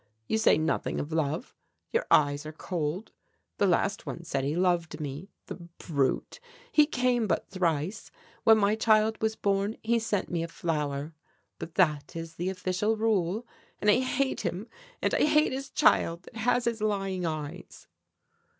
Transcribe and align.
You 0.27 0.39
say 0.39 0.57
nothing 0.57 0.99
of 0.99 1.11
love 1.11 1.55
your 1.93 2.07
eyes 2.09 2.43
are 2.47 2.51
cold. 2.51 3.11
The 3.59 3.67
last 3.67 4.03
one 4.03 4.23
said 4.23 4.43
he 4.43 4.55
loved 4.55 4.99
me 4.99 5.29
the 5.45 5.57
brute! 5.77 6.39
He 6.71 6.87
came 6.87 7.27
but 7.27 7.47
thrice, 7.51 8.09
when 8.43 8.57
my 8.57 8.73
child 8.73 9.21
was 9.21 9.35
born 9.35 9.77
he 9.83 9.99
sent 9.99 10.27
me 10.31 10.41
a 10.41 10.47
flower. 10.47 11.13
But 11.59 11.75
that 11.75 12.15
is 12.15 12.37
the 12.37 12.49
official 12.49 12.97
rule. 12.97 13.45
And 13.79 13.91
I 13.91 13.99
hate 13.99 14.41
him, 14.41 14.67
and 15.03 15.13
hate 15.13 15.51
his 15.53 15.69
child 15.69 16.23
that 16.23 16.37
has 16.37 16.65
his 16.65 16.81
lying 16.81 17.23
eyes." 17.27 17.85